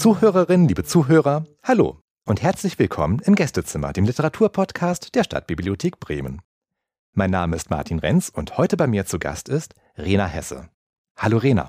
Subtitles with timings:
[0.00, 6.40] Zuhörerinnen, liebe Zuhörer, hallo und herzlich willkommen im Gästezimmer, dem Literaturpodcast der Stadtbibliothek Bremen.
[7.12, 10.70] Mein Name ist Martin Renz und heute bei mir zu Gast ist Rena Hesse.
[11.18, 11.68] Hallo Rena.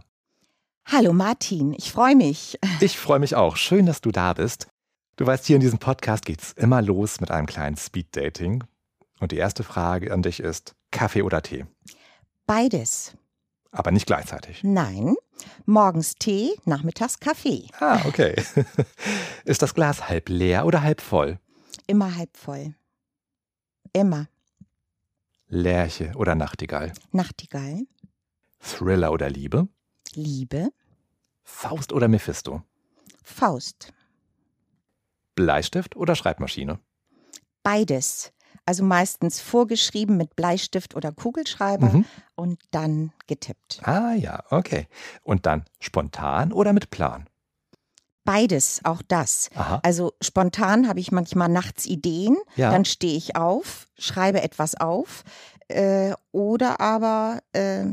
[0.86, 2.58] Hallo Martin, ich freue mich.
[2.80, 3.58] Ich freue mich auch.
[3.58, 4.70] Schön, dass du da bist.
[5.18, 8.64] Du weißt, hier in diesem Podcast geht es immer los mit einem kleinen Speed-Dating.
[9.20, 11.66] Und die erste Frage an dich ist: Kaffee oder Tee?
[12.48, 13.14] Beides.
[13.72, 14.64] Aber nicht gleichzeitig.
[14.64, 15.16] Nein,
[15.66, 17.68] morgens Tee, nachmittags Kaffee.
[17.80, 18.36] Ah, okay.
[19.46, 21.40] Ist das Glas halb leer oder halb voll?
[21.88, 22.76] Immer halb voll.
[23.94, 24.28] Immer.
[25.48, 26.94] Lerche oder Nachtigall?
[27.12, 27.86] Nachtigall.
[28.60, 29.68] Thriller oder Liebe?
[30.14, 30.70] Liebe.
[31.44, 32.64] Faust oder Mephisto?
[33.24, 33.94] Faust.
[35.36, 36.80] Bleistift oder Schreibmaschine?
[37.64, 38.32] Beides.
[38.66, 42.06] Also meistens vorgeschrieben mit Bleistift oder Kugelschreiber Mhm.
[42.36, 43.82] und dann getippt.
[43.84, 44.88] Ah ja, okay.
[45.24, 47.28] Und dann spontan oder mit Plan?
[48.24, 49.50] Beides, auch das.
[49.56, 49.80] Aha.
[49.84, 52.70] Also spontan habe ich manchmal nachts Ideen, Ja.
[52.72, 55.24] dann stehe ich auf, schreibe etwas auf
[55.70, 57.86] äh, oder aber, äh,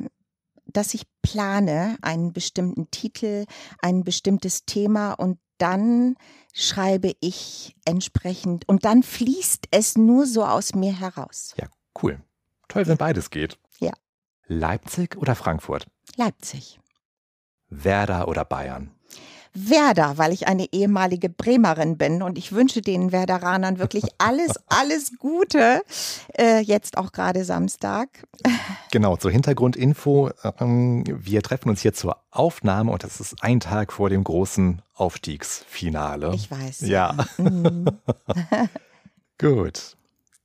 [0.66, 3.46] dass ich plane einen bestimmten Titel,
[3.80, 6.16] ein bestimmtes Thema und dann
[6.52, 11.54] schreibe ich entsprechend und dann fließt es nur so aus mir heraus.
[11.56, 11.68] Ja,
[12.02, 12.20] cool.
[12.68, 13.58] Toll, wenn beides geht.
[13.78, 13.92] Ja.
[14.46, 15.86] Leipzig oder Frankfurt?
[16.16, 16.80] Leipzig.
[17.68, 18.90] Werder oder Bayern?
[19.54, 25.12] Werder, weil ich eine ehemalige Bremerin bin und ich wünsche den Werderanern wirklich alles, alles
[25.18, 25.82] Gute.
[26.38, 28.08] Äh, jetzt auch gerade Samstag.
[28.90, 30.30] Genau, zur Hintergrundinfo.
[30.60, 34.82] Ähm, wir treffen uns hier zur Aufnahme und das ist ein Tag vor dem großen
[34.94, 36.32] Aufstiegsfinale.
[36.34, 36.80] Ich weiß.
[36.80, 37.14] Ja.
[37.38, 37.86] Mhm.
[39.38, 39.96] Gut.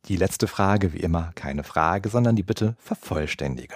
[0.07, 3.75] Die letzte Frage, wie immer, keine Frage, sondern die Bitte vervollständige.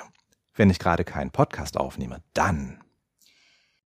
[0.56, 2.82] Wenn ich gerade keinen Podcast aufnehme, dann.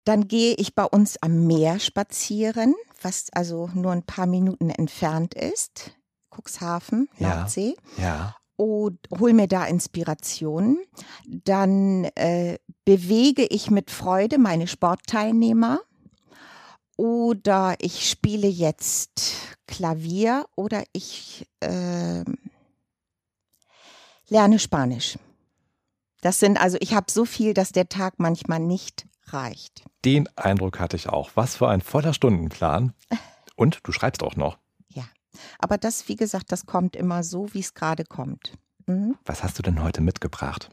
[0.03, 5.34] Dann gehe ich bei uns am Meer spazieren, was also nur ein paar Minuten entfernt
[5.34, 5.91] ist.
[6.35, 7.35] Cuxhaven, Ja.
[7.35, 7.75] Nordsee.
[7.97, 8.35] Ja.
[8.56, 10.78] und hol mir da Inspirationen.
[11.28, 15.81] Dann äh, bewege ich mit Freude meine Sportteilnehmer.
[16.95, 19.33] Oder ich spiele jetzt
[19.66, 22.23] Klavier oder ich äh,
[24.29, 25.18] lerne Spanisch.
[26.22, 29.84] Das sind also, ich habe so viel, dass der Tag manchmal nicht reicht.
[30.06, 31.31] Den Eindruck hatte ich auch.
[31.36, 32.94] Was für ein voller Stundenplan.
[33.56, 34.58] Und du schreibst auch noch.
[35.59, 38.58] Aber das, wie gesagt, das kommt immer so, wie es gerade kommt.
[38.88, 39.16] Mhm.
[39.25, 40.69] Was hast du denn heute mitgebracht?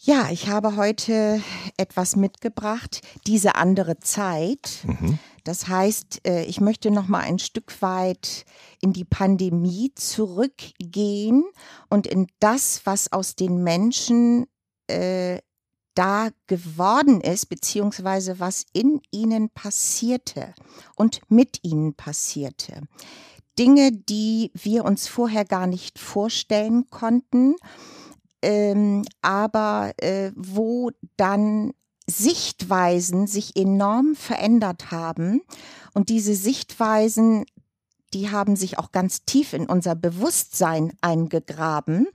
[0.00, 1.40] Ja, ich habe heute
[1.78, 4.84] etwas mitgebracht, diese andere Zeit.
[4.84, 5.18] Mhm.
[5.44, 8.44] Das heißt, äh, ich möchte noch mal ein Stück weit
[8.82, 11.44] in die Pandemie zurückgehen
[11.88, 14.46] und in das, was aus den Menschen
[14.88, 15.38] äh,
[15.94, 20.54] da geworden ist, beziehungsweise was in ihnen passierte
[20.96, 22.82] und mit ihnen passierte.
[23.58, 27.54] Dinge, die wir uns vorher gar nicht vorstellen konnten,
[28.42, 31.72] ähm, aber äh, wo dann
[32.06, 35.40] Sichtweisen sich enorm verändert haben.
[35.94, 37.46] Und diese Sichtweisen,
[38.14, 42.06] die haben sich auch ganz tief in unser Bewusstsein eingegraben.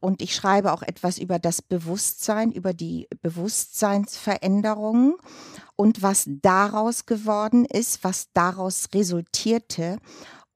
[0.00, 5.16] Und ich schreibe auch etwas über das Bewusstsein, über die Bewusstseinsveränderungen
[5.74, 9.98] und was daraus geworden ist, was daraus resultierte.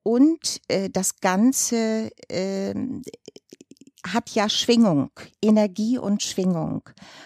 [0.05, 2.75] Und äh, das Ganze äh,
[4.07, 5.11] hat ja Schwingung,
[5.43, 6.83] Energie und Schwingung.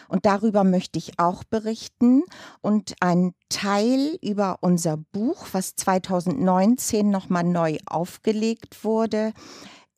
[0.08, 2.22] Und darüber möchte ich auch berichten
[2.60, 9.32] und ein Teil über unser Buch, was 2019 nochmal neu aufgelegt wurde,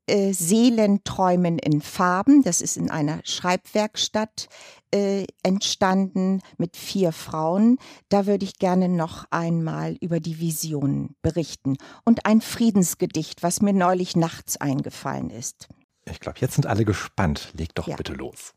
[0.08, 2.42] äh, Seelenträumen in Farben.
[2.42, 4.48] Das ist in einer Schreibwerkstatt
[4.94, 7.78] äh, entstanden mit vier Frauen.
[8.08, 11.76] Da würde ich gerne noch einmal über die Visionen berichten.
[12.04, 15.68] Und ein Friedensgedicht, was mir neulich nachts eingefallen ist.
[16.10, 17.50] Ich glaube, jetzt sind alle gespannt.
[17.54, 17.96] Leg doch Ja.
[17.96, 18.54] bitte los.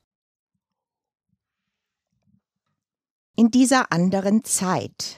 [3.38, 5.18] in dieser anderen Zeit.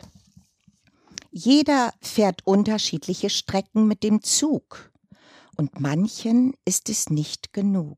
[1.31, 4.91] Jeder fährt unterschiedliche Strecken mit dem Zug
[5.57, 7.97] und manchen ist es nicht genug.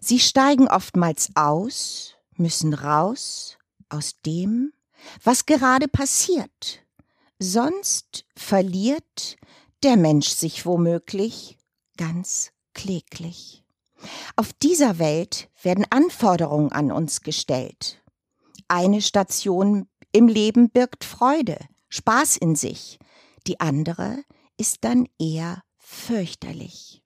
[0.00, 3.58] Sie steigen oftmals aus, müssen raus
[3.90, 4.72] aus dem,
[5.22, 6.84] was gerade passiert.
[7.38, 9.36] Sonst verliert
[9.84, 11.58] der Mensch sich womöglich
[11.96, 13.64] ganz kläglich.
[14.36, 18.00] Auf dieser Welt werden Anforderungen an uns gestellt.
[18.68, 21.58] Eine Station im Leben birgt Freude,
[21.88, 23.00] Spaß in sich.
[23.48, 24.22] Die andere
[24.56, 27.02] ist dann eher fürchterlich.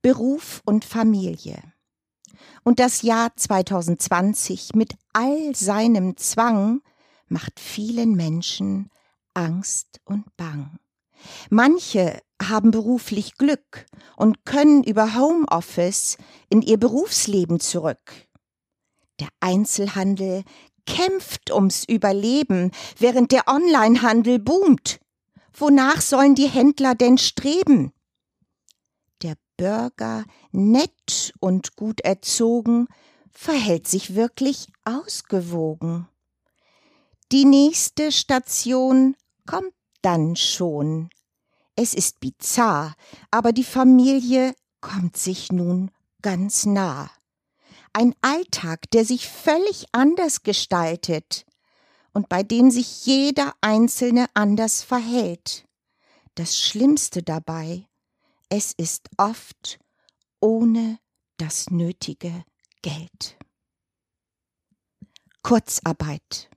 [0.00, 1.60] Beruf und Familie.
[2.64, 6.80] Und das Jahr 2020 mit all seinem Zwang
[7.26, 8.90] macht vielen Menschen
[9.34, 10.78] Angst und Bang.
[11.50, 13.86] Manche haben beruflich Glück
[14.16, 16.16] und können über Homeoffice
[16.48, 18.28] in ihr Berufsleben zurück.
[19.20, 20.44] Der Einzelhandel
[20.86, 25.00] kämpft ums Überleben, während der Onlinehandel boomt.
[25.52, 27.92] Wonach sollen die Händler denn streben?
[29.22, 32.86] Der Bürger, nett und gut erzogen,
[33.30, 36.08] verhält sich wirklich ausgewogen.
[37.32, 39.14] Die nächste Station
[39.46, 41.10] kommt dann schon.
[41.80, 42.96] Es ist bizarr,
[43.30, 45.92] aber die Familie kommt sich nun
[46.22, 47.08] ganz nah.
[47.92, 51.46] Ein Alltag, der sich völlig anders gestaltet
[52.12, 55.68] und bei dem sich jeder Einzelne anders verhält.
[56.34, 57.86] Das Schlimmste dabei,
[58.48, 59.78] es ist oft
[60.40, 60.98] ohne
[61.36, 62.44] das nötige
[62.82, 63.38] Geld.
[65.44, 66.50] Kurzarbeit.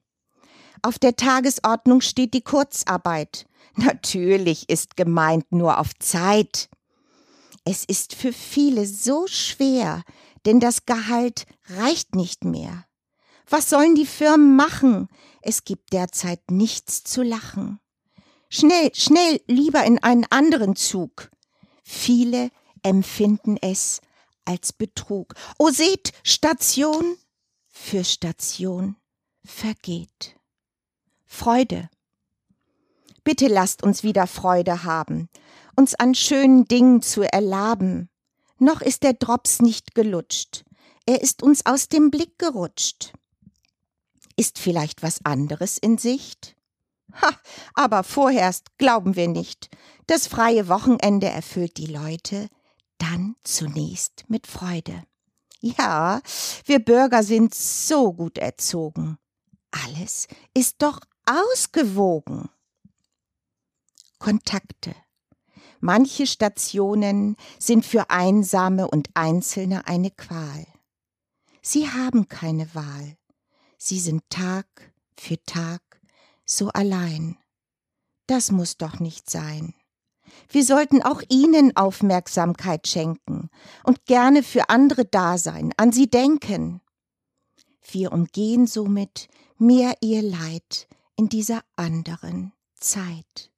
[0.81, 3.45] Auf der Tagesordnung steht die Kurzarbeit.
[3.75, 6.69] Natürlich ist gemeint nur auf Zeit.
[7.63, 10.03] Es ist für viele so schwer,
[10.45, 12.85] denn das Gehalt reicht nicht mehr.
[13.47, 15.07] Was sollen die Firmen machen?
[15.41, 17.79] Es gibt derzeit nichts zu lachen.
[18.49, 21.29] Schnell, schnell, lieber in einen anderen Zug.
[21.83, 22.49] Viele
[22.83, 24.01] empfinden es
[24.45, 25.35] als Betrug.
[25.59, 27.17] O seht, Station
[27.67, 28.95] für Station
[29.45, 30.35] vergeht.
[31.25, 31.89] Freude.
[33.23, 35.29] Bitte lasst uns wieder Freude haben,
[35.75, 38.09] uns an schönen Dingen zu erlaben.
[38.57, 40.63] Noch ist der Drops nicht gelutscht,
[41.05, 43.13] er ist uns aus dem Blick gerutscht.
[44.37, 46.55] Ist vielleicht was anderes in Sicht?
[47.21, 47.31] Ha,
[47.73, 49.69] aber vorerst glauben wir nicht.
[50.07, 52.47] Das freie Wochenende erfüllt die Leute
[52.97, 55.03] dann zunächst mit Freude.
[55.59, 56.21] Ja,
[56.65, 59.17] wir Bürger sind so gut erzogen.
[59.71, 62.49] Alles ist doch ausgewogen.
[64.21, 64.93] Kontakte.
[65.79, 70.67] Manche Stationen sind für Einsame und Einzelne eine Qual.
[71.63, 73.17] Sie haben keine Wahl.
[73.79, 75.81] Sie sind Tag für Tag
[76.45, 77.35] so allein.
[78.27, 79.73] Das muss doch nicht sein.
[80.49, 83.49] Wir sollten auch ihnen Aufmerksamkeit schenken
[83.83, 86.81] und gerne für andere da sein, an sie denken.
[87.89, 93.51] Wir umgehen somit mehr ihr Leid in dieser anderen Zeit.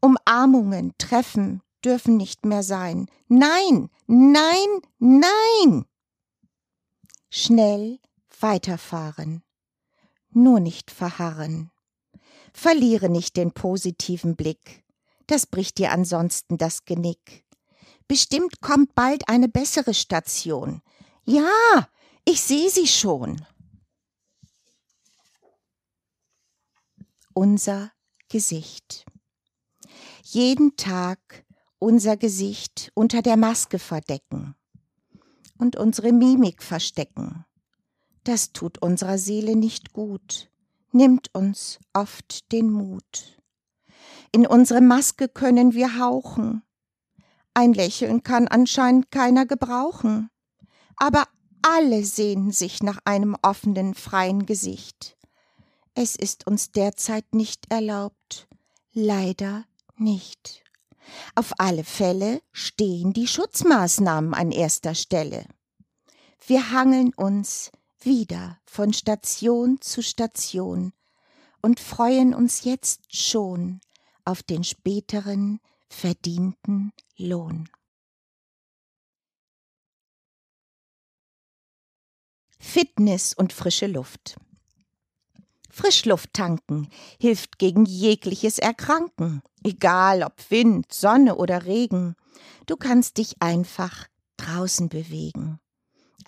[0.00, 3.06] Umarmungen, Treffen dürfen nicht mehr sein.
[3.28, 4.68] Nein, nein,
[4.98, 5.84] nein!
[7.30, 8.00] Schnell
[8.40, 9.42] weiterfahren,
[10.30, 11.70] nur nicht verharren.
[12.52, 14.84] Verliere nicht den positiven Blick,
[15.26, 17.44] das bricht dir ansonsten das Genick.
[18.08, 20.82] Bestimmt kommt bald eine bessere Station.
[21.24, 21.88] Ja,
[22.24, 23.44] ich sehe sie schon.
[27.32, 27.92] Unser
[28.28, 29.04] Gesicht.
[30.22, 31.44] Jeden Tag
[31.78, 34.54] unser Gesicht unter der Maske verdecken
[35.58, 37.44] und unsere Mimik verstecken.
[38.24, 40.50] Das tut unserer Seele nicht gut,
[40.92, 43.40] nimmt uns oft den Mut.
[44.32, 46.62] In unsere Maske können wir hauchen.
[47.54, 50.30] Ein Lächeln kann anscheinend keiner gebrauchen.
[50.96, 51.24] Aber
[51.62, 55.16] alle sehnen sich nach einem offenen, freien Gesicht.
[55.94, 58.48] Es ist uns derzeit nicht erlaubt.
[58.92, 59.64] Leider
[60.00, 60.62] nicht.
[61.34, 65.46] Auf alle Fälle stehen die Schutzmaßnahmen an erster Stelle.
[66.46, 70.92] Wir hangeln uns wieder von Station zu Station
[71.62, 73.80] und freuen uns jetzt schon
[74.24, 77.68] auf den späteren verdienten Lohn.
[82.58, 84.36] Fitness und frische Luft.
[85.80, 92.16] Frischluft tanken hilft gegen jegliches Erkranken, egal ob Wind, Sonne oder Regen.
[92.66, 94.06] Du kannst dich einfach
[94.36, 95.58] draußen bewegen.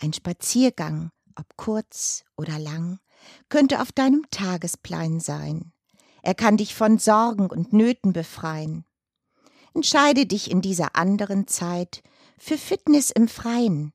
[0.00, 2.99] Ein Spaziergang, ob kurz oder lang,
[3.50, 5.75] könnte auf deinem Tagesplan sein.
[6.23, 8.87] Er kann dich von Sorgen und Nöten befreien.
[9.75, 12.02] Entscheide dich in dieser anderen Zeit
[12.38, 13.92] für Fitness im Freien.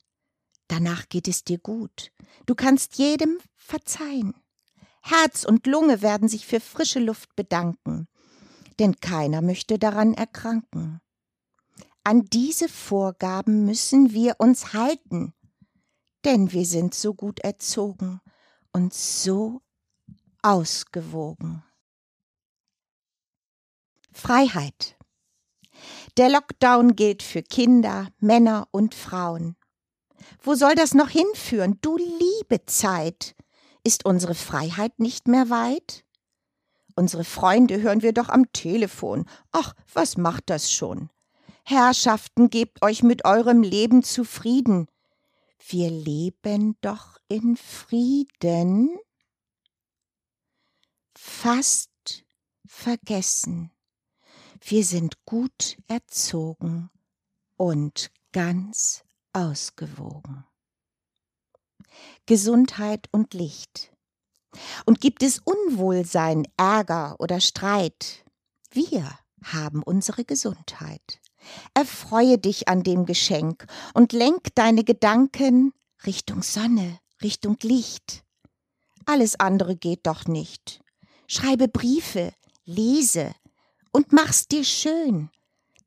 [0.68, 2.12] Danach geht es dir gut.
[2.46, 4.36] Du kannst jedem verzeihen.
[5.10, 8.10] Herz und Lunge werden sich für frische Luft bedanken,
[8.78, 11.00] denn keiner möchte daran erkranken.
[12.04, 15.34] An diese Vorgaben müssen wir uns halten,
[16.26, 18.20] denn wir sind so gut erzogen
[18.74, 19.62] und so
[20.42, 21.64] ausgewogen.
[24.12, 24.98] Freiheit.
[26.18, 29.56] Der Lockdown gilt für Kinder, Männer und Frauen.
[30.42, 33.37] Wo soll das noch hinführen, du liebe Zeit?
[33.88, 36.03] Ist unsere Freiheit nicht mehr weit?
[36.98, 39.24] Unsere Freunde hören wir doch am Telefon.
[39.53, 41.10] Ach, was macht das schon?
[41.63, 44.88] Herrschaften, gebt euch mit eurem Leben zufrieden.
[45.70, 49.00] Wir leben doch in Frieden.
[51.17, 52.25] Fast
[52.65, 53.72] vergessen.
[54.60, 56.89] Wir sind gut erzogen
[57.56, 60.47] und ganz ausgewogen.
[62.25, 63.92] Gesundheit und Licht.
[64.86, 68.25] Und gibt es Unwohlsein, Ärger oder Streit?
[68.72, 71.20] Wir haben unsere Gesundheit.
[71.74, 75.74] Erfreue dich an dem Geschenk und lenk deine Gedanken
[76.06, 78.24] Richtung Sonne, Richtung Licht.
[79.06, 80.82] Alles andere geht doch nicht.
[81.27, 82.34] Schreibe Briefe,
[82.66, 83.34] lese
[83.92, 85.30] und mach's dir schön.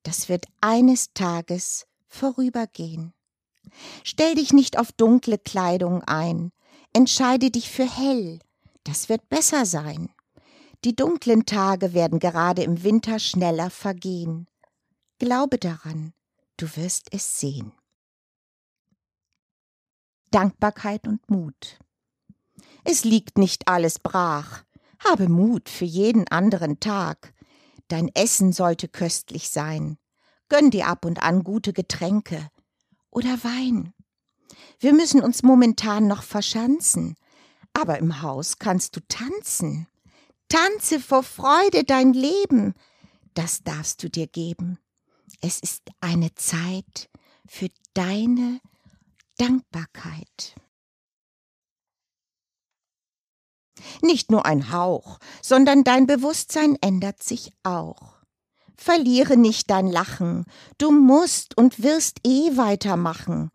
[0.03, 3.13] Das wird eines Tages vorübergehen.
[4.05, 6.53] Stell dich nicht auf dunkle Kleidung ein,
[6.93, 8.41] entscheide dich für hell,
[8.85, 10.11] das wird besser sein.
[10.85, 14.49] Die dunklen Tage werden gerade im Winter schneller vergehen.
[15.19, 16.15] Glaube daran,
[16.57, 17.73] du wirst es sehen.
[20.31, 21.79] Dankbarkeit und Mut.
[22.85, 24.65] Es liegt nicht alles brach.
[25.05, 27.35] Habe Mut für jeden anderen Tag.
[27.89, 29.99] Dein Essen sollte köstlich sein.
[30.49, 32.51] Gönn dir ab und an gute Getränke
[33.11, 33.93] oder Wein.
[34.79, 37.17] Wir müssen uns momentan noch verschanzen,
[37.73, 39.87] aber im Haus kannst du tanzen.
[40.49, 42.75] Tanze vor Freude dein Leben,
[43.35, 44.79] das darfst du dir geben.
[45.41, 47.09] Es ist eine Zeit
[47.47, 48.61] für deine
[49.39, 50.57] Dankbarkeit.
[54.03, 58.20] Nicht nur ein Hauch, sondern dein Bewusstsein ändert sich auch.
[58.83, 60.47] Verliere nicht dein Lachen,
[60.79, 63.51] du musst und wirst eh weitermachen.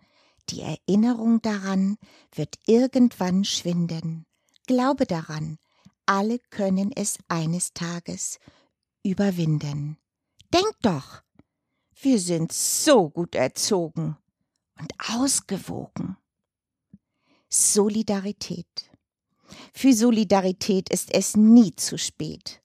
[0.50, 1.98] Die Erinnerung daran
[2.32, 4.28] wird irgendwann schwinden.
[4.68, 5.58] Glaube daran,
[6.06, 8.38] alle können es eines Tages
[9.04, 9.98] überwinden.
[10.54, 11.24] Denk doch,
[12.00, 14.18] wir sind so gut erzogen
[14.80, 16.18] und ausgewogen.
[17.50, 18.92] Solidarität.
[19.74, 22.62] Für Solidarität ist es nie zu spät.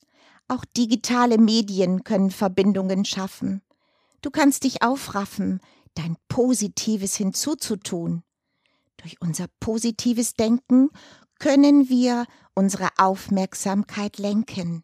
[0.51, 3.63] Auch digitale Medien können Verbindungen schaffen.
[4.21, 5.61] Du kannst dich aufraffen,
[5.95, 8.25] dein Positives hinzuzutun.
[8.97, 10.91] Durch unser positives Denken
[11.39, 14.83] können wir unsere Aufmerksamkeit lenken.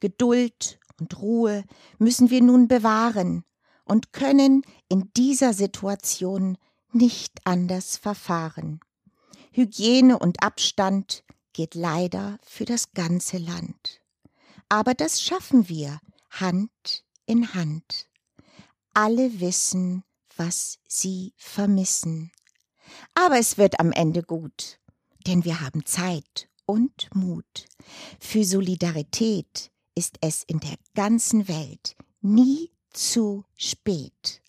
[0.00, 1.62] Geduld und Ruhe
[1.98, 3.44] müssen wir nun bewahren
[3.84, 6.58] und können in dieser Situation
[6.90, 8.80] nicht anders verfahren.
[9.52, 14.03] Hygiene und Abstand geht leider für das ganze Land.
[14.68, 18.08] Aber das schaffen wir Hand in Hand.
[18.92, 20.04] Alle wissen,
[20.36, 22.32] was sie vermissen.
[23.14, 24.78] Aber es wird am Ende gut,
[25.26, 27.66] denn wir haben Zeit und Mut.
[28.20, 34.42] Für Solidarität ist es in der ganzen Welt nie zu spät.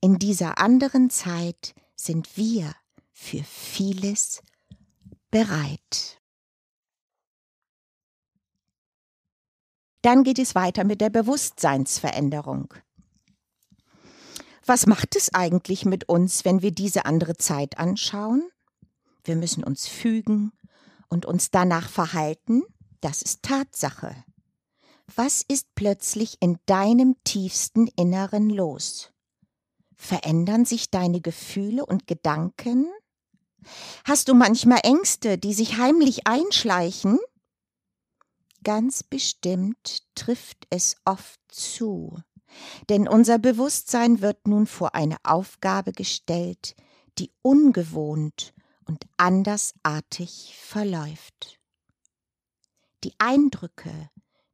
[0.00, 2.74] In dieser anderen Zeit sind wir
[3.12, 4.42] für vieles
[5.30, 6.19] bereit.
[10.02, 12.72] Dann geht es weiter mit der Bewusstseinsveränderung.
[14.64, 18.42] Was macht es eigentlich mit uns, wenn wir diese andere Zeit anschauen?
[19.24, 20.52] Wir müssen uns fügen
[21.08, 22.62] und uns danach verhalten,
[23.00, 24.14] das ist Tatsache.
[25.16, 29.10] Was ist plötzlich in deinem tiefsten Inneren los?
[29.96, 32.86] Verändern sich deine Gefühle und Gedanken?
[34.04, 37.18] Hast du manchmal Ängste, die sich heimlich einschleichen?
[38.62, 42.18] Ganz bestimmt trifft es oft zu,
[42.88, 46.74] denn unser Bewusstsein wird nun vor eine Aufgabe gestellt,
[47.18, 48.52] die ungewohnt
[48.84, 51.58] und andersartig verläuft.
[53.04, 54.10] Die Eindrücke,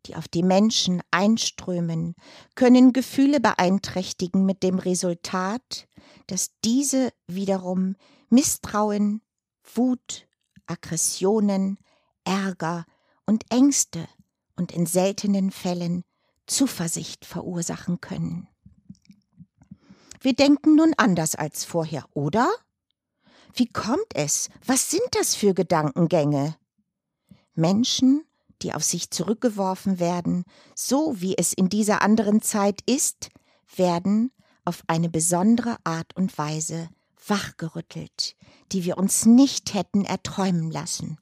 [0.07, 2.15] die auf die Menschen einströmen,
[2.55, 5.89] können Gefühle beeinträchtigen mit dem Resultat,
[6.29, 7.97] dass diese wiederum
[8.29, 9.23] Misstrauen,
[9.75, 10.29] Wut,
[10.67, 11.79] Aggressionen,
[12.25, 12.85] Ärger
[13.27, 14.09] und Ängste
[14.57, 16.03] und in seltenen Fällen
[16.47, 18.49] Zuversicht verursachen können.
[20.21, 22.49] Wir denken nun anders als vorher, oder?
[23.53, 24.49] Wie kommt es?
[24.65, 26.57] Was sind das für Gedankengänge?
[27.55, 28.25] Menschen,
[28.63, 33.29] die auf sich zurückgeworfen werden, so wie es in dieser anderen Zeit ist,
[33.75, 34.33] werden
[34.65, 36.89] auf eine besondere Art und Weise
[37.27, 38.37] wachgerüttelt,
[38.73, 41.19] die wir uns nicht hätten erträumen lassen.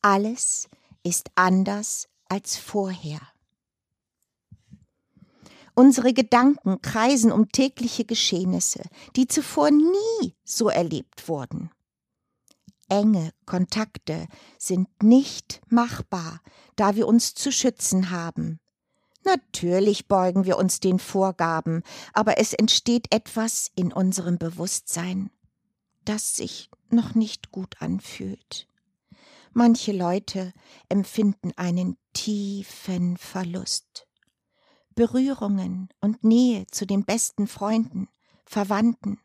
[0.00, 0.68] Alles
[1.02, 3.20] ist anders als vorher.
[5.74, 8.82] Unsere Gedanken kreisen um tägliche Geschehnisse,
[9.14, 11.70] die zuvor nie so erlebt wurden.
[12.88, 14.26] enge Kontakte
[14.58, 16.40] sind nicht machbar,
[16.76, 18.60] da wir uns zu schützen haben.
[19.24, 25.30] Natürlich beugen wir uns den Vorgaben, aber es entsteht etwas in unserem Bewusstsein,
[26.04, 28.67] das sich noch nicht gut anfühlt.
[29.58, 30.52] Manche Leute
[30.88, 34.06] empfinden einen tiefen Verlust.
[34.94, 38.06] Berührungen und Nähe zu den besten Freunden,
[38.44, 39.18] Verwandten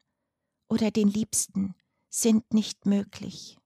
[0.67, 1.75] oder den Liebsten
[2.09, 3.59] sind nicht möglich.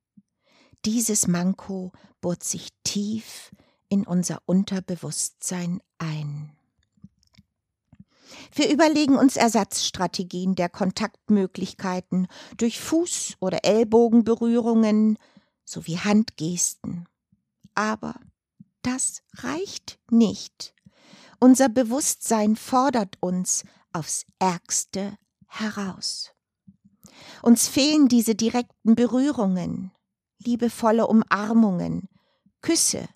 [0.84, 3.52] Dieses Manko bohrt sich tief
[3.88, 6.52] in unser Unterbewusstsein ein.
[8.54, 15.18] Wir überlegen uns Ersatzstrategien der Kontaktmöglichkeiten durch Fuß- oder Ellbogenberührungen
[15.68, 17.08] sowie Handgesten.
[17.76, 18.16] Aber
[18.82, 20.74] das reicht nicht.
[21.40, 26.32] Unser Bewusstsein fordert uns aufs Ärgste heraus.
[27.42, 29.92] Uns fehlen diese direkten Berührungen,
[30.40, 32.08] liebevolle Umarmungen,
[32.62, 33.08] Küsse,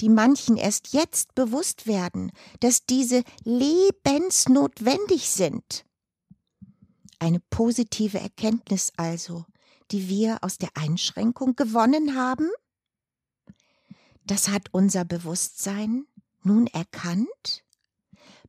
[0.00, 5.84] die manchen erst jetzt bewusst werden, dass diese lebensnotwendig sind.
[7.18, 9.44] Eine positive Erkenntnis also,
[9.90, 12.48] die wir aus der Einschränkung gewonnen haben?
[14.24, 16.06] Das hat unser Bewusstsein
[16.42, 17.64] nun erkannt?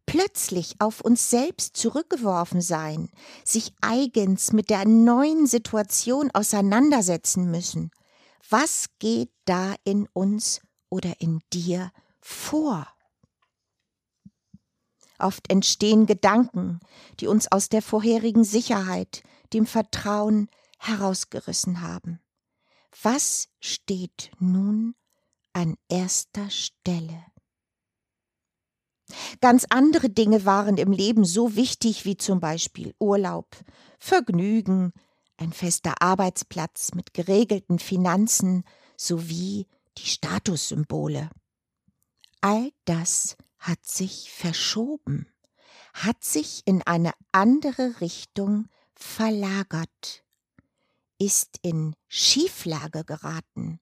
[0.05, 3.09] Plötzlich auf uns selbst zurückgeworfen sein,
[3.45, 7.91] sich eigens mit der neuen Situation auseinandersetzen müssen.
[8.49, 12.87] Was geht da in uns oder in dir vor.
[15.17, 16.79] Oft entstehen Gedanken,
[17.19, 19.21] die uns aus der vorherigen Sicherheit,
[19.53, 20.49] dem Vertrauen
[20.79, 22.19] herausgerissen haben.
[23.01, 24.95] Was steht nun
[25.53, 27.23] an erster Stelle?
[29.41, 33.47] Ganz andere Dinge waren im Leben so wichtig wie zum Beispiel Urlaub,
[33.99, 34.93] Vergnügen,
[35.37, 38.63] ein fester Arbeitsplatz mit geregelten Finanzen
[38.97, 41.29] sowie die Statussymbole.
[42.41, 45.31] All das hat sich verschoben,
[45.93, 50.23] hat sich in eine andere Richtung verlagert,
[51.19, 53.79] ist in Schieflage geraten.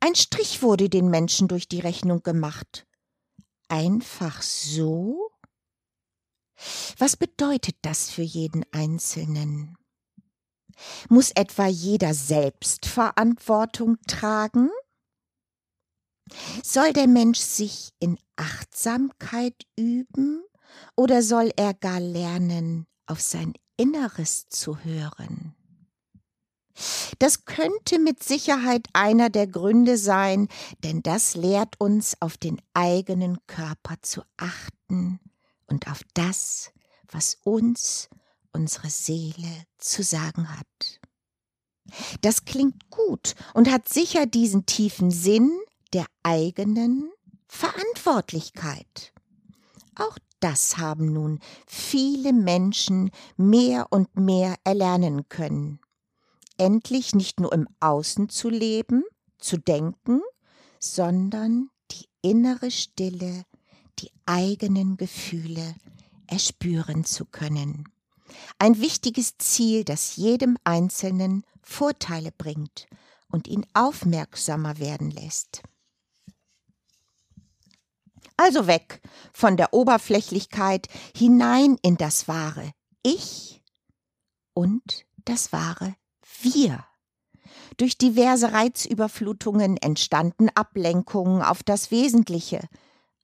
[0.00, 2.86] Ein Strich wurde den Menschen durch die Rechnung gemacht.
[3.68, 5.30] Einfach so?
[6.98, 9.76] Was bedeutet das für jeden Einzelnen?
[11.08, 14.70] Muss etwa jeder selbst Verantwortung tragen?
[16.62, 20.42] Soll der Mensch sich in Achtsamkeit üben
[20.96, 25.54] oder soll er gar lernen, auf sein Inneres zu hören?
[27.18, 30.48] Das könnte mit Sicherheit einer der Gründe sein,
[30.82, 35.20] denn das lehrt uns, auf den eigenen Körper zu achten
[35.66, 36.70] und auf das,
[37.10, 38.08] was uns
[38.52, 41.00] unsere Seele zu sagen hat.
[42.20, 45.50] Das klingt gut und hat sicher diesen tiefen Sinn,
[45.92, 47.10] der eigenen
[47.48, 49.12] Verantwortlichkeit.
[49.96, 55.80] Auch das haben nun viele Menschen mehr und mehr erlernen können.
[56.60, 59.02] Endlich nicht nur im Außen zu leben,
[59.38, 60.20] zu denken,
[60.78, 63.46] sondern die innere Stille,
[63.98, 65.74] die eigenen Gefühle
[66.26, 67.88] erspüren zu können.
[68.58, 72.88] Ein wichtiges Ziel, das jedem Einzelnen Vorteile bringt
[73.30, 75.62] und ihn aufmerksamer werden lässt.
[78.36, 79.00] Also weg
[79.32, 82.70] von der Oberflächlichkeit hinein in das wahre
[83.02, 83.62] Ich
[84.52, 85.96] und das wahre
[86.42, 86.84] Wir.
[87.76, 92.68] Durch diverse Reizüberflutungen entstanden Ablenkungen auf das Wesentliche,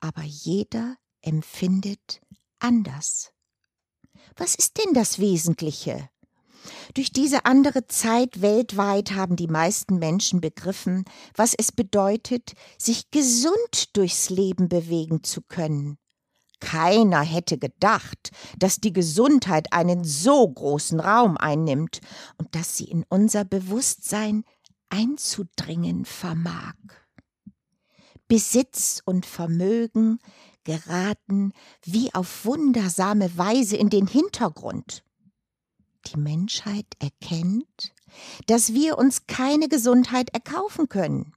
[0.01, 2.21] aber jeder empfindet
[2.59, 3.33] anders.
[4.37, 6.09] Was ist denn das Wesentliche?
[6.95, 13.97] Durch diese andere Zeit weltweit haben die meisten Menschen begriffen, was es bedeutet, sich gesund
[13.97, 15.99] durchs Leben bewegen zu können.
[16.61, 22.01] Keiner hätte gedacht, dass die Gesundheit einen so großen Raum einnimmt
[22.39, 24.45] und dass sie in unser Bewusstsein
[24.89, 26.75] einzudringen vermag.
[28.29, 30.19] Besitz und Vermögen
[30.65, 31.53] geraten
[31.85, 35.05] wie auf wundersame Weise in den Hintergrund
[36.07, 37.93] die Menschheit erkennt,
[38.47, 41.33] dass wir uns keine Gesundheit erkaufen können.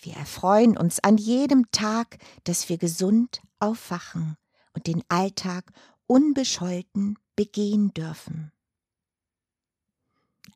[0.00, 4.36] Wir erfreuen uns an jedem Tag, dass wir gesund aufwachen
[4.74, 5.72] und den Alltag
[6.06, 8.52] unbescholten begehen dürfen.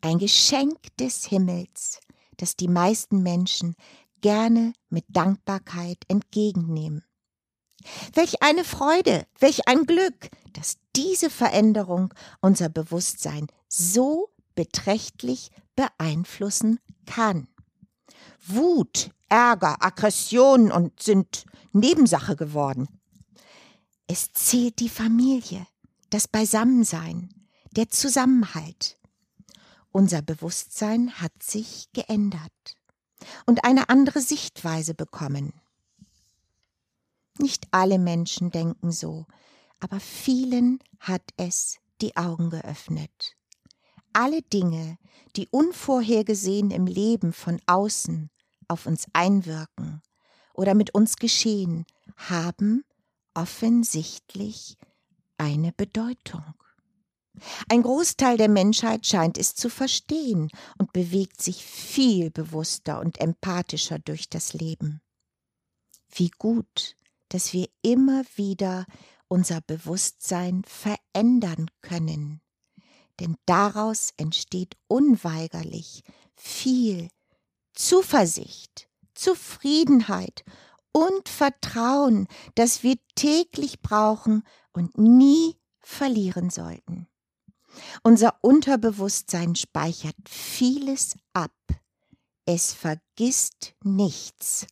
[0.01, 2.01] Ein Geschenk des Himmels,
[2.37, 3.75] das die meisten Menschen
[4.21, 7.05] gerne mit Dankbarkeit entgegennehmen.
[8.13, 17.49] Welch eine Freude, welch ein Glück, dass diese Veränderung unser Bewusstsein so beträchtlich beeinflussen kann.
[18.47, 22.89] Wut, Ärger, Aggression und sind Nebensache geworden.
[24.07, 25.67] Es zählt die Familie,
[26.11, 27.33] das Beisammensein,
[27.77, 28.99] der Zusammenhalt.
[29.93, 32.77] Unser Bewusstsein hat sich geändert
[33.47, 35.53] und eine andere Sichtweise bekommen.
[37.39, 39.27] Nicht alle Menschen denken so,
[39.79, 43.37] aber vielen hat es die Augen geöffnet.
[44.13, 44.99] Alle Dinge,
[45.37, 48.31] die unvorhergesehen im Leben von außen
[48.69, 50.03] auf uns einwirken
[50.55, 52.85] oder mit uns geschehen, haben
[53.35, 54.77] offensichtlich
[55.39, 56.55] eine Bedeutung.
[57.69, 63.99] Ein Großteil der Menschheit scheint es zu verstehen und bewegt sich viel bewusster und empathischer
[63.99, 65.01] durch das Leben.
[66.09, 66.97] Wie gut,
[67.29, 68.87] dass wir immer wieder
[69.29, 72.41] unser Bewusstsein verändern können,
[73.21, 76.03] denn daraus entsteht unweigerlich
[76.35, 77.09] viel
[77.75, 80.45] Zuversicht, Zufriedenheit
[80.93, 87.07] und Vertrauen, das wir täglich brauchen und nie verlieren sollten.
[88.03, 91.53] Unser Unterbewusstsein speichert vieles ab.
[92.45, 94.67] Es vergisst nichts,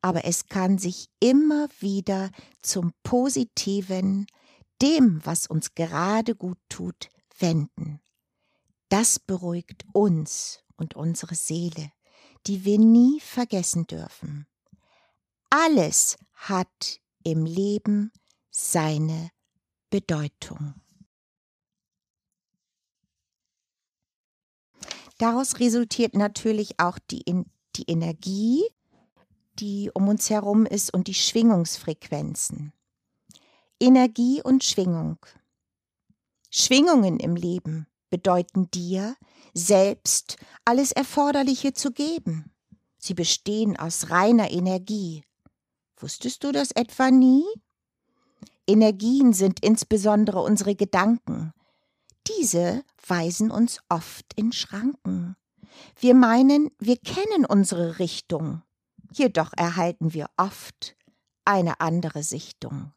[0.00, 2.30] aber es kann sich immer wieder
[2.62, 4.26] zum Positiven,
[4.80, 8.00] dem, was uns gerade gut tut, wenden.
[8.88, 11.92] Das beruhigt uns und unsere Seele,
[12.46, 14.46] die wir nie vergessen dürfen.
[15.50, 18.12] Alles hat im Leben
[18.50, 19.30] seine
[19.90, 20.74] Bedeutung.
[25.18, 27.24] Daraus resultiert natürlich auch die,
[27.76, 28.64] die Energie,
[29.58, 32.72] die um uns herum ist und die Schwingungsfrequenzen.
[33.78, 35.18] Energie und Schwingung.
[36.50, 39.16] Schwingungen im Leben bedeuten dir,
[39.54, 42.52] selbst alles Erforderliche zu geben.
[42.98, 45.24] Sie bestehen aus reiner Energie.
[45.96, 47.44] Wusstest du das etwa nie?
[48.66, 51.52] Energien sind insbesondere unsere Gedanken,
[52.26, 55.36] diese weisen uns oft in Schranken.
[55.98, 58.62] Wir meinen, wir kennen unsere Richtung,
[59.12, 60.96] jedoch erhalten wir oft
[61.44, 62.92] eine andere Sichtung.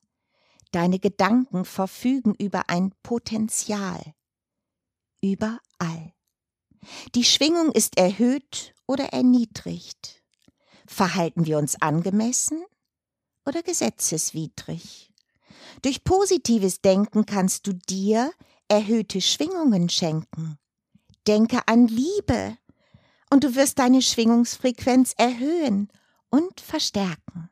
[0.73, 4.15] Deine Gedanken verfügen über ein Potenzial.
[5.21, 6.13] Überall.
[7.13, 10.23] Die Schwingung ist erhöht oder erniedrigt.
[10.87, 12.65] Verhalten wir uns angemessen
[13.45, 15.13] oder gesetzeswidrig?
[15.83, 18.33] Durch positives Denken kannst du dir
[18.67, 20.57] erhöhte Schwingungen schenken.
[21.27, 22.57] Denke an Liebe
[23.29, 25.89] und du wirst deine Schwingungsfrequenz erhöhen
[26.31, 27.51] und verstärken.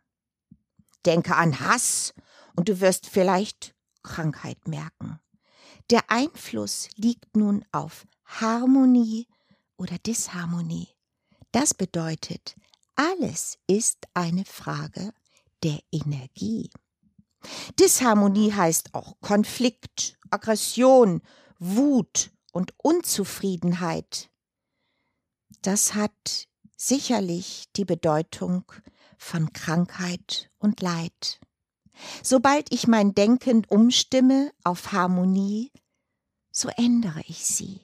[1.06, 2.16] Denke an Hass
[2.56, 5.20] und du wirst vielleicht Krankheit merken.
[5.90, 9.28] Der Einfluss liegt nun auf Harmonie
[9.78, 10.90] oder Disharmonie.
[11.52, 12.56] Das bedeutet,
[12.96, 15.12] alles ist eine Frage
[15.64, 16.70] der Energie.
[17.80, 21.22] Disharmonie heißt auch Konflikt, Aggression,
[21.60, 24.30] Wut und Unzufriedenheit.
[25.62, 28.72] Das hat sicherlich die Bedeutung
[29.18, 31.40] von Krankheit und Leid.
[32.24, 35.72] Sobald ich mein Denken umstimme auf Harmonie,
[36.52, 37.82] so ändere ich sie.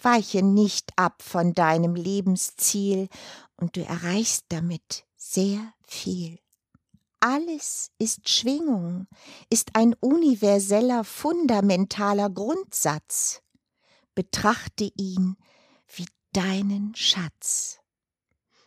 [0.00, 3.08] Weiche nicht ab von deinem Lebensziel
[3.56, 6.38] und du erreichst damit sehr viel.
[7.20, 9.08] Alles ist Schwingung,
[9.50, 13.42] ist ein universeller, fundamentaler Grundsatz.
[14.14, 15.36] Betrachte ihn
[15.88, 17.80] wie deinen Schatz.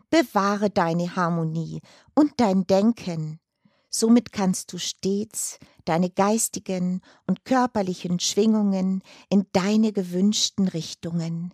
[0.09, 1.81] Bewahre deine Harmonie
[2.13, 3.39] und dein Denken.
[3.93, 11.53] Somit kannst du stets deine geistigen und körperlichen Schwingungen in deine gewünschten Richtungen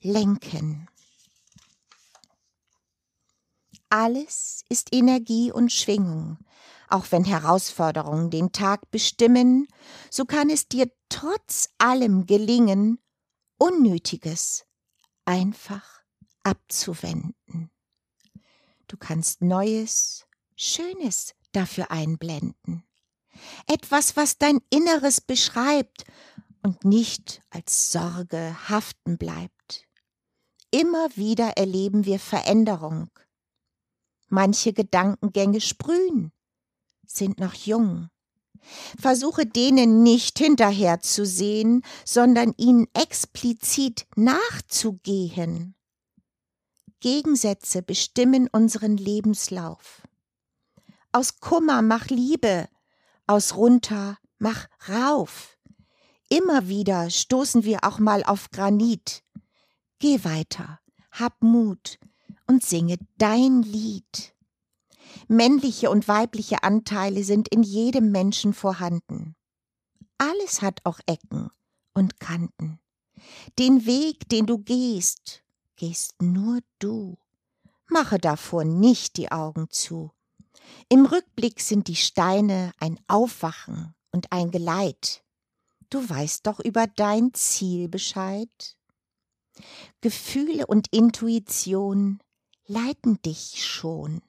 [0.00, 0.88] lenken.
[3.88, 6.38] Alles ist Energie und Schwingung.
[6.88, 9.66] Auch wenn Herausforderungen den Tag bestimmen,
[10.08, 12.98] so kann es dir trotz allem gelingen,
[13.58, 14.64] Unnötiges
[15.24, 16.02] einfach
[16.42, 17.70] abzuwenden.
[18.86, 22.84] Du kannst Neues, Schönes dafür einblenden.
[23.66, 26.04] Etwas, was dein Inneres beschreibt
[26.62, 29.88] und nicht als Sorge haften bleibt.
[30.70, 33.10] Immer wieder erleben wir Veränderung,
[34.34, 36.32] Manche Gedankengänge sprühen,
[37.06, 38.08] sind noch jung.
[38.98, 45.74] Versuche denen nicht hinterherzusehen, sondern ihnen explizit nachzugehen.
[47.00, 50.00] Gegensätze bestimmen unseren Lebenslauf.
[51.14, 52.68] Aus Kummer mach Liebe,
[53.26, 55.58] aus runter mach rauf.
[56.30, 59.22] Immer wieder stoßen wir auch mal auf Granit.
[59.98, 61.98] Geh weiter, hab Mut
[62.46, 64.34] und singe dein Lied.
[65.28, 69.36] Männliche und weibliche Anteile sind in jedem Menschen vorhanden.
[70.16, 71.50] Alles hat auch Ecken
[71.92, 72.80] und Kanten.
[73.58, 75.42] Den Weg, den du gehst,
[75.76, 77.18] gehst nur du.
[77.86, 80.10] Mache davor nicht die Augen zu.
[80.88, 85.22] Im Rückblick sind die Steine ein Aufwachen und ein Geleit.
[85.90, 88.76] Du weißt doch über dein Ziel Bescheid.
[90.00, 92.20] Gefühle und Intuition
[92.66, 94.22] leiten dich schon.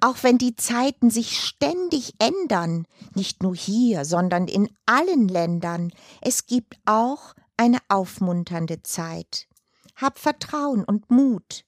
[0.00, 6.46] Auch wenn die Zeiten sich ständig ändern, nicht nur hier, sondern in allen Ländern, es
[6.46, 9.46] gibt auch eine aufmunternde Zeit.
[9.96, 11.64] Hab Vertrauen und Mut.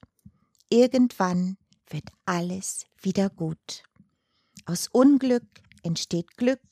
[0.71, 1.59] Irgendwann
[1.93, 3.85] wird alles wieder gut.
[4.65, 5.47] Aus Unglück
[5.83, 6.63] entsteht Glück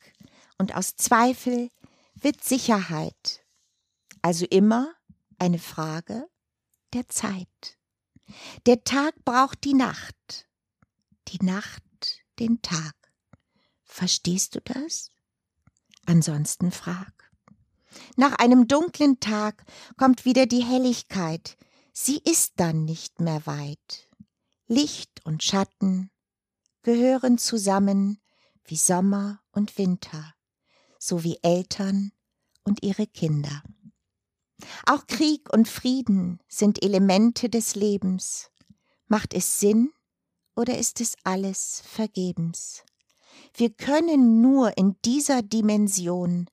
[0.59, 1.71] und aus Zweifel
[2.15, 3.45] wird Sicherheit.
[4.23, 4.93] Also immer
[5.39, 6.29] eine Frage
[6.93, 7.79] der Zeit.
[8.67, 10.49] Der Tag braucht die Nacht,
[11.29, 11.83] die Nacht
[12.39, 12.95] den Tag.
[13.85, 15.11] Verstehst du das?
[16.07, 17.13] Ansonsten frag.
[18.17, 19.65] Nach einem dunklen Tag
[19.97, 21.57] kommt wieder die Helligkeit.
[21.93, 24.10] Sie ist dann nicht mehr weit.
[24.73, 26.13] Licht und Schatten
[26.83, 28.23] gehören zusammen
[28.63, 30.33] wie Sommer und Winter,
[30.97, 32.13] so wie Eltern
[32.63, 33.65] und ihre Kinder.
[34.87, 38.53] Auch Krieg und Frieden sind Elemente des Lebens.
[39.09, 39.93] Macht es Sinn
[40.55, 42.85] oder ist es alles vergebens?
[43.55, 46.47] Wir können nur in dieser Dimension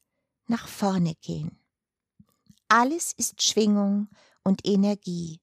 [0.47, 1.63] nach vorne gehen.
[2.67, 4.09] Alles ist Schwingung
[4.43, 5.39] und Energie.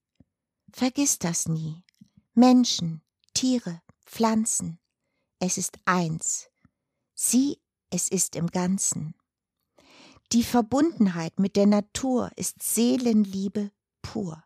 [0.72, 1.83] Vergiss das nie.
[2.36, 3.00] Menschen,
[3.32, 4.80] Tiere, Pflanzen.
[5.38, 6.50] Es ist eins.
[7.14, 9.14] Sieh, es ist im Ganzen.
[10.32, 13.70] Die Verbundenheit mit der Natur ist Seelenliebe
[14.02, 14.42] pur.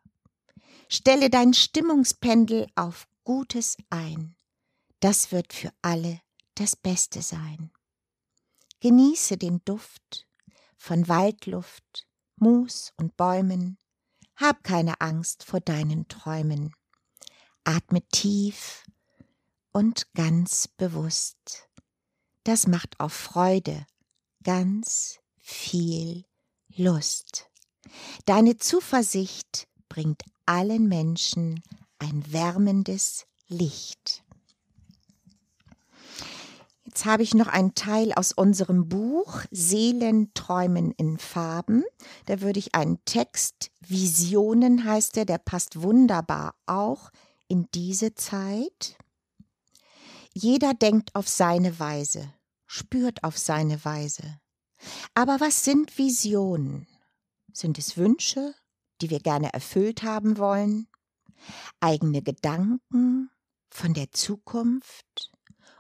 [0.91, 4.37] Stelle dein Stimmungspendel auf Gutes ein.
[5.01, 6.21] Das wird für alle
[6.57, 7.73] das Beste sein.
[8.81, 10.29] Genieße den Duft
[10.77, 13.79] von Waldluft, Moos und Bäumen.
[14.37, 16.75] Hab keine Angst vor deinen Träumen.
[17.65, 18.85] Atme tief
[19.73, 21.69] und ganz bewusst.
[22.45, 23.87] Das macht auf Freude
[24.43, 26.25] ganz viel
[26.75, 27.51] Lust.
[28.25, 31.63] Deine Zuversicht bringt allen Menschen
[31.99, 34.25] ein wärmendes Licht.
[36.85, 41.85] Jetzt habe ich noch einen Teil aus unserem Buch Seelenträumen in Farben.
[42.27, 47.11] Da würde ich einen Text, Visionen heißt der, der passt wunderbar auch
[47.49, 48.97] in diese Zeit.
[50.33, 52.33] Jeder denkt auf seine Weise,
[52.67, 54.41] spürt auf seine Weise.
[55.15, 56.87] Aber was sind Visionen?
[57.53, 58.55] Sind es Wünsche,
[59.01, 60.87] die wir gerne erfüllt haben wollen?
[61.81, 63.31] Eigene Gedanken
[63.71, 65.33] von der Zukunft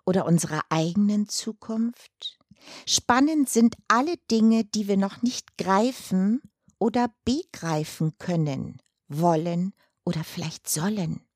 [0.05, 2.39] oder unserer eigenen Zukunft?
[2.87, 6.43] Spannend sind alle Dinge, die wir noch nicht greifen
[6.79, 11.28] oder begreifen können, wollen oder vielleicht sollen.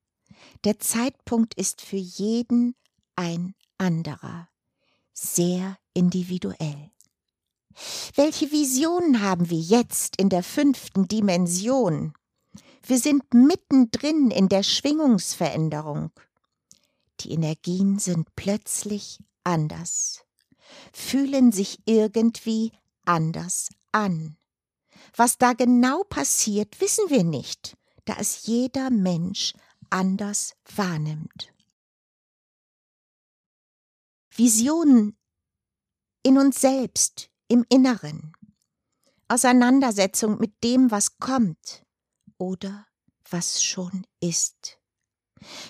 [0.65, 2.75] Der Zeitpunkt ist für jeden
[3.17, 4.49] ein anderer,
[5.13, 6.91] sehr individuell.
[8.15, 12.13] Welche Visionen haben wir jetzt in der fünften Dimension?
[12.85, 16.11] Wir sind mittendrin in der Schwingungsveränderung.
[17.21, 20.25] Die Energien sind plötzlich anders,
[20.93, 22.73] fühlen sich irgendwie
[23.05, 24.37] anders an.
[25.17, 29.55] Was da genau passiert, wissen wir nicht, da es jeder Mensch
[29.93, 31.53] anders wahrnimmt.
[34.35, 35.17] Visionen
[36.23, 38.33] in uns selbst, im Inneren.
[39.29, 41.85] Auseinandersetzung mit dem, was kommt
[42.39, 42.87] oder
[43.29, 44.79] was schon ist.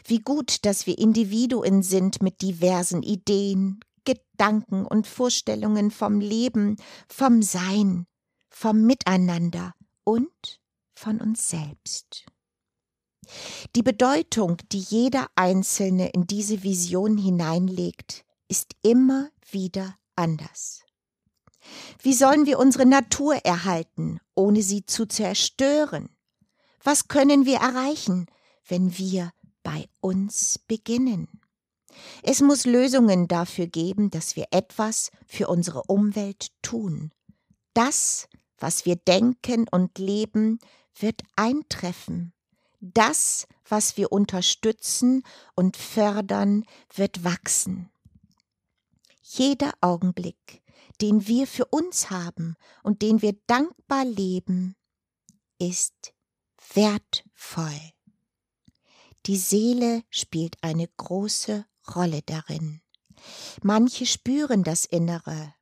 [0.05, 6.77] Wie gut, dass wir Individuen sind mit diversen Ideen, Gedanken und Vorstellungen vom Leben,
[7.09, 8.07] vom Sein,
[8.51, 10.61] vom Miteinander und
[10.95, 12.27] von uns selbst.
[13.75, 20.83] Die Bedeutung, die jeder Einzelne in diese Vision hineinlegt, ist immer wieder anders.
[22.01, 26.11] Wie sollen wir unsere Natur erhalten, ohne sie zu zerstören?
[26.83, 28.27] Was können wir erreichen,
[28.67, 29.33] wenn wir
[29.63, 31.29] bei uns beginnen?
[32.23, 37.13] Es muss Lösungen dafür geben, dass wir etwas für unsere Umwelt tun.
[37.75, 40.59] Das, was wir denken und leben,
[40.99, 42.33] wird eintreffen.
[42.85, 45.23] Das, was wir unterstützen
[45.55, 47.93] und fördern, wird wachsen.
[49.23, 50.63] Jeder Augenblick,
[51.01, 54.75] den wir für uns haben und den wir dankbar leben,
[55.61, 56.13] ist
[56.75, 57.81] wertvoll.
[59.27, 61.65] Die Seele spielt eine große
[61.95, 62.81] Rolle darin.
[63.63, 65.55] Manche spüren das Innere,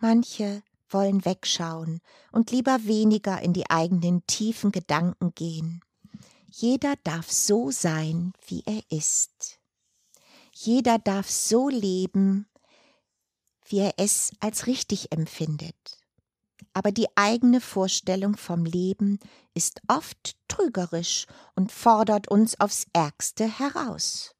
[0.00, 5.82] manche wollen wegschauen und lieber weniger in die eigenen tiefen Gedanken gehen.
[6.54, 9.58] Jeder darf so sein, wie er ist.
[10.52, 12.46] Jeder darf so leben,
[13.64, 15.98] wie er es als richtig empfindet.
[16.74, 19.18] Aber die eigene Vorstellung vom Leben
[19.54, 24.34] ist oft trügerisch und fordert uns aufs Ärgste heraus.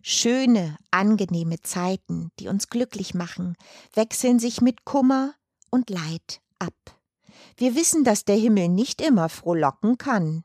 [0.00, 3.56] Schöne, angenehme Zeiten, die uns glücklich machen,
[3.94, 5.34] wechseln sich mit Kummer
[5.70, 7.00] und Leid ab.
[7.56, 10.44] Wir wissen, dass der Himmel nicht immer frohlocken kann.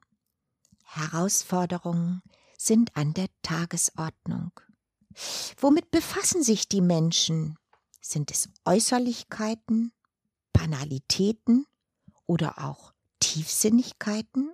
[0.88, 2.22] Herausforderungen
[2.58, 4.52] sind an der Tagesordnung.
[5.60, 7.58] Womit befassen sich die Menschen?
[8.02, 9.92] Sind es Äußerlichkeiten,
[10.54, 11.66] Banalitäten
[12.26, 14.54] oder auch Tiefsinnigkeiten?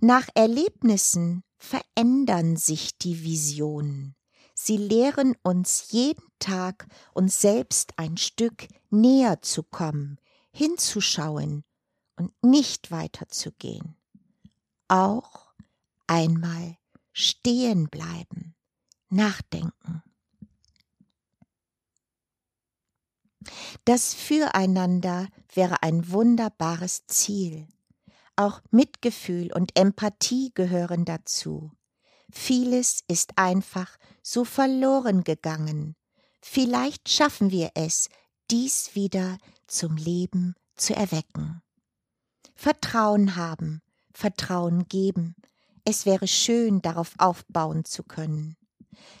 [0.00, 4.14] Nach Erlebnissen verändern sich die Visionen.
[4.54, 10.20] Sie lehren uns jeden Tag, uns selbst ein Stück näher zu kommen,
[10.52, 11.64] hinzuschauen
[12.16, 13.96] und nicht weiterzugehen.
[14.88, 15.52] Auch
[16.06, 16.76] einmal
[17.12, 18.54] stehen bleiben,
[19.08, 20.02] nachdenken.
[23.84, 27.68] Das Füreinander wäre ein wunderbares Ziel.
[28.36, 31.70] Auch Mitgefühl und Empathie gehören dazu.
[32.30, 35.94] Vieles ist einfach so verloren gegangen.
[36.40, 38.08] Vielleicht schaffen wir es,
[38.50, 41.62] dies wieder zum Leben zu erwecken.
[42.54, 43.82] Vertrauen haben,
[44.14, 45.34] Vertrauen geben.
[45.84, 48.56] Es wäre schön, darauf aufbauen zu können.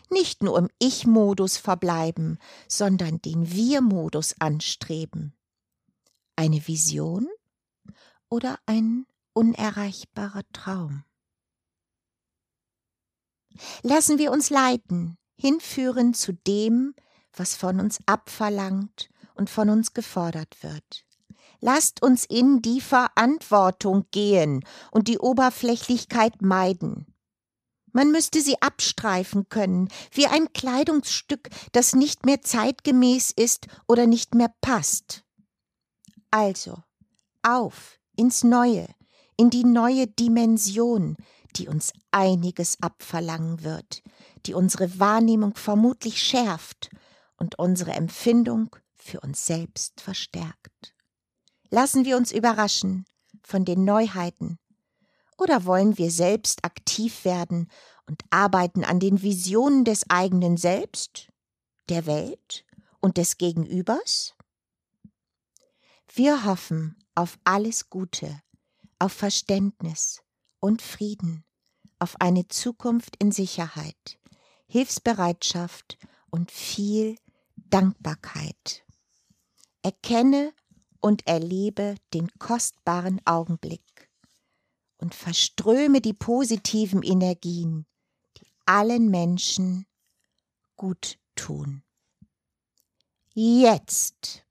[0.08, 5.34] Nicht nur im Ich-Modus verbleiben, sondern den Wir-Modus anstreben.
[6.36, 7.28] Eine Vision
[8.28, 11.04] oder ein unerreichbarer Traum?
[13.82, 16.94] Lassen wir uns leiten, hinführen zu dem,
[17.32, 21.04] was von uns abverlangt und von uns gefordert wird.
[21.66, 27.06] Lasst uns in die Verantwortung gehen und die Oberflächlichkeit meiden.
[27.90, 34.34] Man müsste sie abstreifen können, wie ein Kleidungsstück, das nicht mehr zeitgemäß ist oder nicht
[34.34, 35.24] mehr passt.
[36.30, 36.82] Also,
[37.42, 38.86] auf ins Neue,
[39.38, 41.16] in die neue Dimension,
[41.56, 44.02] die uns einiges abverlangen wird,
[44.44, 46.90] die unsere Wahrnehmung vermutlich schärft
[47.38, 50.93] und unsere Empfindung für uns selbst verstärkt.
[51.74, 53.04] Lassen wir uns überraschen
[53.42, 54.60] von den Neuheiten,
[55.36, 57.68] oder wollen wir selbst aktiv werden
[58.06, 61.32] und arbeiten an den Visionen des eigenen Selbst,
[61.88, 62.64] der Welt
[63.00, 64.36] und des Gegenübers?
[66.14, 68.40] Wir hoffen auf alles Gute,
[69.00, 70.22] auf Verständnis
[70.60, 71.44] und Frieden,
[71.98, 74.20] auf eine Zukunft in Sicherheit,
[74.68, 75.98] Hilfsbereitschaft
[76.30, 77.16] und viel
[77.56, 78.84] Dankbarkeit.
[79.82, 80.52] Erkenne
[81.04, 84.08] und erlebe den kostbaren Augenblick
[84.96, 87.84] und verströme die positiven Energien,
[88.38, 89.84] die allen Menschen
[90.76, 91.82] gut tun.
[93.34, 94.46] Jetzt.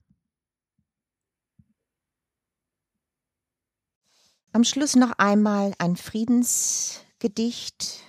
[4.52, 8.02] Am Schluss noch einmal ein Friedensgedicht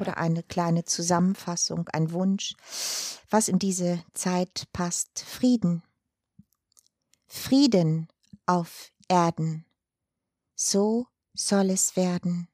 [0.00, 2.56] oder eine kleine Zusammenfassung, ein Wunsch,
[3.30, 5.20] was in diese Zeit passt.
[5.20, 5.84] Frieden.
[7.34, 8.08] Frieden
[8.44, 9.64] auf Erden.
[10.54, 12.46] So soll es werden.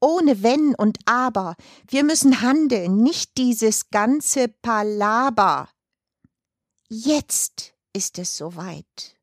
[0.00, 1.54] Ohne Wenn und Aber.
[1.86, 5.70] Wir müssen handeln, nicht dieses ganze Palaber.
[6.88, 9.16] Jetzt ist es soweit.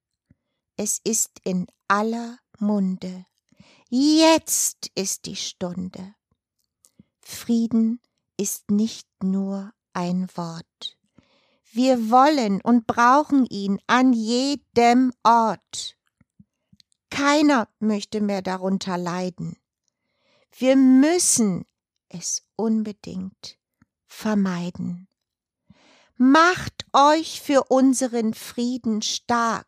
[0.77, 3.25] Es ist in aller Munde.
[3.89, 6.15] Jetzt ist die Stunde.
[7.19, 7.99] Frieden
[8.37, 11.00] ist nicht nur ein Wort.
[11.73, 15.97] Wir wollen und brauchen ihn an jedem Ort.
[17.09, 19.57] Keiner möchte mehr darunter leiden.
[20.51, 21.65] Wir müssen
[22.09, 23.57] es unbedingt
[24.05, 25.07] vermeiden.
[26.17, 29.67] Macht euch für unseren Frieden stark.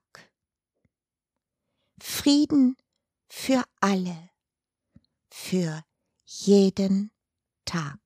[2.02, 2.76] Frieden
[3.30, 4.30] für alle,
[5.30, 5.84] für
[6.26, 7.12] jeden
[7.64, 8.00] Tag.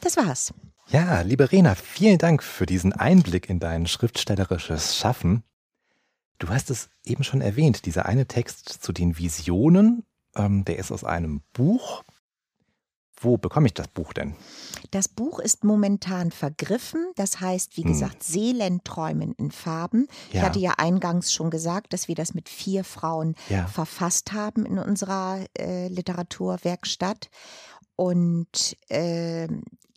[0.00, 0.54] Das war's.
[0.92, 5.44] Ja, liebe Rena, vielen Dank für diesen Einblick in dein schriftstellerisches Schaffen.
[6.38, 10.02] Du hast es eben schon erwähnt, dieser eine Text zu den Visionen,
[10.34, 12.02] ähm, der ist aus einem Buch
[13.22, 14.34] Wo bekomme ich das Buch denn?
[14.90, 17.12] Das Buch ist momentan vergriffen.
[17.16, 17.92] Das heißt, wie hm.
[17.92, 20.08] gesagt, Seelenträumen in Farben.
[20.32, 20.40] Ja.
[20.40, 23.66] Ich hatte ja eingangs schon gesagt, dass wir das mit vier Frauen ja.
[23.66, 27.28] verfasst haben in unserer äh, Literaturwerkstatt.
[27.94, 29.46] Und äh,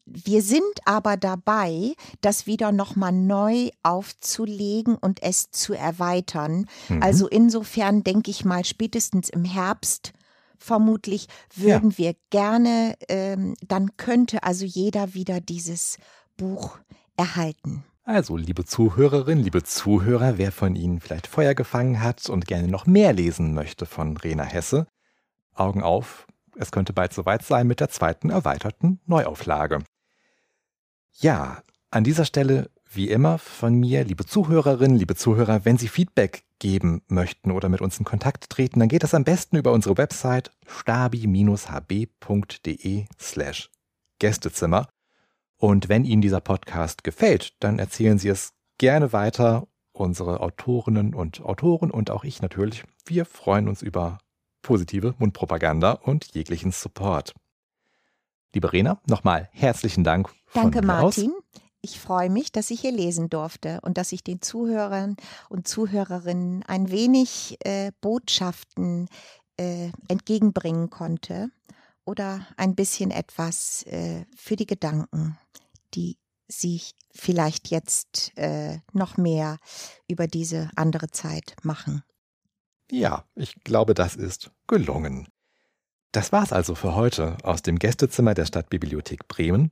[0.05, 6.67] wir sind aber dabei, das wieder nochmal neu aufzulegen und es zu erweitern.
[6.89, 7.01] Mhm.
[7.01, 10.13] Also insofern denke ich mal, spätestens im Herbst
[10.57, 11.97] vermutlich würden ja.
[11.97, 15.97] wir gerne, ähm, dann könnte also jeder wieder dieses
[16.37, 16.77] Buch
[17.15, 17.83] erhalten.
[18.05, 22.85] Also, liebe Zuhörerinnen, liebe Zuhörer, wer von Ihnen vielleicht Feuer gefangen hat und gerne noch
[22.85, 24.87] mehr lesen möchte von Rena Hesse,
[25.53, 26.27] Augen auf,
[26.57, 29.79] es könnte bald soweit sein mit der zweiten erweiterten Neuauflage.
[31.19, 31.61] Ja,
[31.91, 37.01] an dieser Stelle wie immer von mir, liebe Zuhörerinnen, liebe Zuhörer, wenn Sie Feedback geben
[37.07, 40.51] möchten oder mit uns in Kontakt treten, dann geht das am besten über unsere Website
[40.67, 41.45] stabi-hb.de
[43.19, 43.69] slash
[44.19, 44.87] Gästezimmer.
[45.57, 49.67] Und wenn Ihnen dieser Podcast gefällt, dann erzählen Sie es gerne weiter.
[49.91, 52.83] Unsere Autorinnen und Autoren und auch ich natürlich.
[53.05, 54.17] Wir freuen uns über
[54.63, 57.35] positive Mundpropaganda und jeglichen Support.
[58.53, 60.29] Liebe Rena, nochmal herzlichen Dank.
[60.53, 61.31] Danke, Martin.
[61.31, 61.61] Aus.
[61.81, 65.17] Ich freue mich, dass ich hier lesen durfte und dass ich den Zuhörern
[65.49, 69.09] und Zuhörerinnen ein wenig äh, Botschaften
[69.57, 71.49] äh, entgegenbringen konnte
[72.05, 75.37] oder ein bisschen etwas äh, für die Gedanken,
[75.93, 79.57] die sich vielleicht jetzt äh, noch mehr
[80.07, 82.03] über diese andere Zeit machen.
[82.91, 85.27] Ja, ich glaube, das ist gelungen.
[86.11, 89.71] Das war's also für heute aus dem Gästezimmer der Stadtbibliothek Bremen.